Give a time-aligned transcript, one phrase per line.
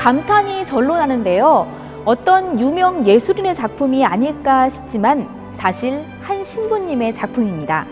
[0.00, 1.66] 감탄이 절로 나는데요.
[2.06, 7.84] 어떤 유명 예술인의 작품이 아닐까 싶지만 사실 한 신부님의 작품입니다.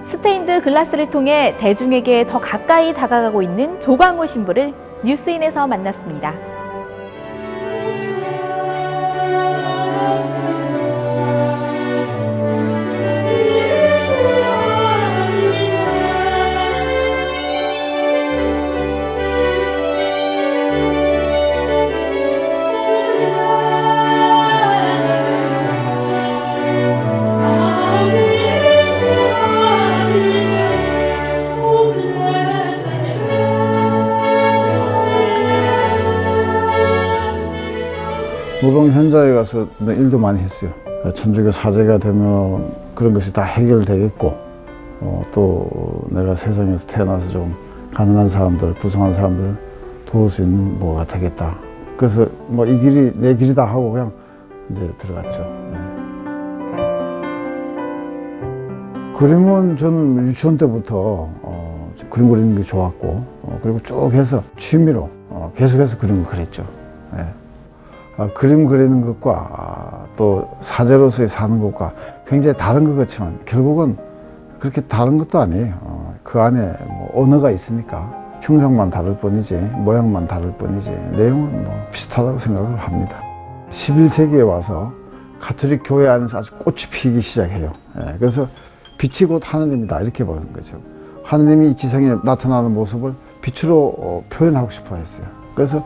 [0.00, 6.59] 스테인드 글라스를 통해 대중에게 더 가까이 다가가고 있는 조광호 신부를 뉴스인에서 만났습니다.
[38.60, 40.70] 노동 현장에 가서 내 일도 많이 했어요.
[41.14, 44.34] 천주교 사제가 되면 그런 것이 다 해결되겠고,
[45.00, 47.54] 어, 또 내가 세상에서 태어나서 좀
[47.94, 49.56] 가난한 사람들, 부성한 사람들을
[50.04, 51.56] 도울 수 있는 뭐가 되겠다.
[51.96, 54.12] 그래서 뭐 이 길이 내 길이다 하고 그냥
[54.70, 55.40] 이제 들어갔죠.
[55.72, 55.78] 네.
[59.16, 60.96] 그림은 저는 유치원 때부터
[61.42, 63.08] 어, 그림 그리는 게 좋았고,
[63.42, 66.66] 어, 그리고 쭉 해서 취미로 어, 계속해서 그림을 그렸죠.
[67.16, 67.24] 예.
[68.20, 71.94] 아, 그림 그리는 것과 아, 또 사제로서의 사는 것과
[72.26, 73.96] 굉장히 다른 것 같지만 결국은
[74.58, 75.74] 그렇게 다른 것도 아니에요.
[75.80, 82.38] 어, 그 안에 뭐 언어가 있으니까 형상만 다를 뿐이지 모양만 다를 뿐이지 내용은 뭐 비슷하다고
[82.38, 83.22] 생각을 합니다.
[83.70, 84.92] 11세기에 와서
[85.40, 87.72] 가톨릭 교회 안에서 아주 꽃이 피기 시작해요.
[88.00, 88.46] 예, 그래서
[88.98, 90.78] 빛이 곧 하느님이다 이렇게 보는 거죠.
[91.24, 95.26] 하느님이 이 지상에 나타나는 모습을 빛으로 어, 표현하고 싶어 했어요.
[95.54, 95.82] 그래서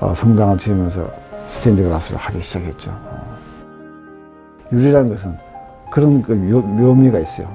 [0.00, 1.08] 어, 성당을 지으면서
[1.48, 2.90] 스테인드 글라스를 하기 시작했죠.
[2.90, 3.36] 어.
[4.72, 5.36] 유리라는 것은
[5.90, 7.48] 그런 그 묘, 묘미가 있어요.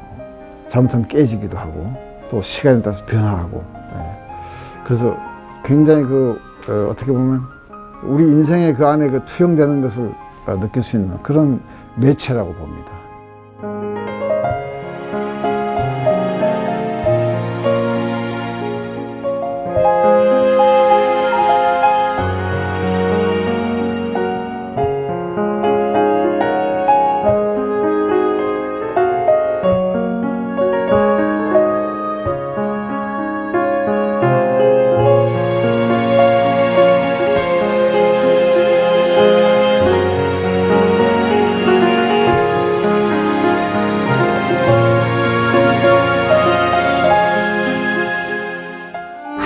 [0.67, 1.93] 잘못하면 깨지기도 하고
[2.29, 3.63] 또 시간에 따라서 변화하고
[3.93, 4.17] 예.
[4.85, 5.17] 그래서
[5.63, 7.41] 굉장히 그 어, 어떻게 보면
[8.03, 10.13] 우리 인생의 그 안에 그 투영되는 것을
[10.47, 11.61] 어, 느낄 수 있는 그런
[11.97, 13.00] 매체라고 봅니다.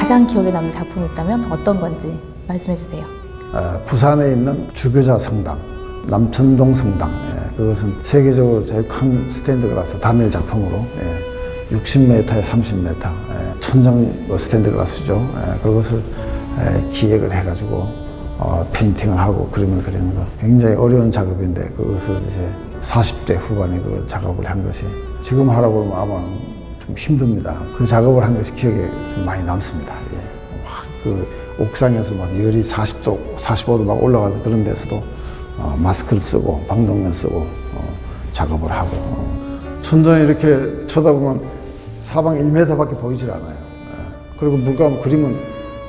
[0.06, 2.16] 가장 기억에 남는 작품이 있다면 어떤 건지
[2.48, 3.04] 말씀해 주세요.
[3.52, 5.58] 어, 부산에 있는 주교좌 성당,
[6.08, 7.10] 남천동 성당.
[7.26, 15.28] 예, 그것은 세계적으로 제일 큰 스테인드글라스 단일 작품으로 예, 60m에 30m 예, 천정 뭐 스테인드글라스죠.
[15.38, 16.04] 예, 그것을
[16.60, 17.76] 예, 기획을 해가지고
[18.38, 22.48] 어, 페인팅을 하고 그림을 그리는 거 굉장히 어려운 작업인데 그것을 이제
[22.82, 24.86] 40대 후반에 그 작업을 한 것이
[25.24, 26.55] 지금 하라고 그러면 아마
[26.86, 27.60] 좀 힘듭니다.
[27.76, 29.96] 그 작업을 한 것이 기억에 좀 많이 남습니다.
[30.14, 30.18] 예.
[30.64, 31.28] 막그
[31.60, 35.04] 옥상에서 막 열이 40도, 45도 막 올라가는 그런 데서도
[35.58, 37.98] 어, 마스크를 쓰고 방독면 쓰고 어,
[38.34, 39.80] 작업을 하고 어.
[39.82, 41.42] 천장에 이렇게 쳐다보면
[42.04, 43.56] 사방 1m밖에 보이질 않아요.
[43.56, 44.40] 예.
[44.40, 45.38] 그리고 물감 그림은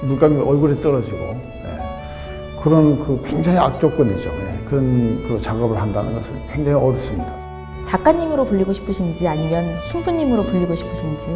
[0.05, 2.63] 물감이 얼굴에 떨어지고 예.
[2.63, 4.31] 그런 그 굉장히 악조건이죠.
[4.31, 4.65] 예.
[4.67, 7.46] 그런 그 작업을 한다는 것은 굉장히 어렵습니다.
[7.87, 11.29] 작가님으로 불리고 싶으신지 아니면 신부님으로 불리고 싶으신지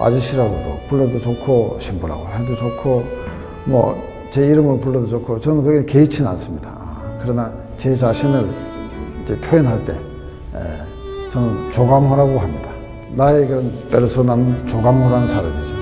[0.00, 3.04] 아저씨라고도 불러도 좋고 신부라고 해도 좋고
[3.66, 6.68] 뭐 제 이름을 불러도 좋고 저는 그게 개의치는 않습니다.
[6.78, 8.46] 아, 그러나 제 자신을
[9.22, 12.68] 이제 표현할 때 에, 저는 조감호라고 합니다.
[13.14, 15.77] 나의 그런 페르소나는 조감호라는 사람이죠.